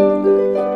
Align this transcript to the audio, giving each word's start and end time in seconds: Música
Música 0.00 0.69